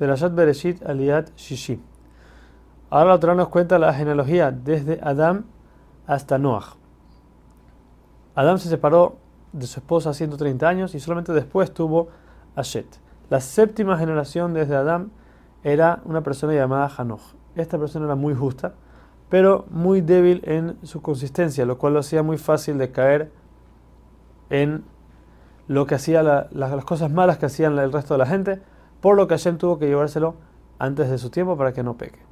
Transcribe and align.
Perashat 0.00 0.32
Bereshit 0.34 0.82
Aliyat 0.82 1.36
Shishi. 1.36 1.78
Ahora 2.88 3.10
la 3.10 3.20
Torah 3.20 3.34
nos 3.34 3.48
cuenta 3.48 3.78
la 3.78 3.92
genealogía 3.92 4.50
desde 4.50 4.98
Adam 5.02 5.44
hasta 6.06 6.38
Noach. 6.38 6.76
Adam 8.34 8.56
se 8.56 8.70
separó 8.70 9.18
de 9.52 9.66
su 9.66 9.78
esposa 9.80 10.10
a 10.10 10.14
130 10.14 10.66
años 10.66 10.94
y 10.94 11.00
solamente 11.00 11.34
después 11.34 11.74
tuvo 11.74 12.08
a 12.56 12.62
Shet. 12.62 12.86
La 13.28 13.42
séptima 13.42 13.98
generación 13.98 14.54
desde 14.54 14.74
Adam 14.74 15.10
era 15.64 16.00
una 16.06 16.22
persona 16.22 16.54
llamada 16.54 16.90
Hanoch. 16.96 17.34
Esta 17.54 17.78
persona 17.78 18.06
era 18.06 18.14
muy 18.14 18.34
justa, 18.34 18.72
pero 19.28 19.66
muy 19.68 20.00
débil 20.00 20.40
en 20.46 20.78
su 20.82 21.02
consistencia, 21.02 21.66
lo 21.66 21.76
cual 21.76 21.92
lo 21.92 22.00
hacía 22.00 22.22
muy 22.22 22.38
fácil 22.38 22.78
de 22.78 22.90
caer 22.90 23.32
en 24.48 24.82
lo 25.68 25.84
que 25.84 25.96
hacía 25.96 26.22
las 26.22 26.84
cosas 26.86 27.10
malas 27.10 27.36
que 27.36 27.44
hacían 27.44 27.78
el 27.78 27.92
resto 27.92 28.14
de 28.14 28.18
la 28.18 28.26
gente, 28.26 28.62
por 29.00 29.16
lo 29.16 29.26
que 29.26 29.34
Hashem 29.34 29.58
tuvo 29.58 29.78
que 29.78 29.86
llevárselo 29.86 30.34
antes 30.78 31.10
de 31.10 31.18
su 31.18 31.30
tiempo 31.30 31.56
para 31.56 31.72
que 31.72 31.82
no 31.82 31.96
peque. 31.96 32.29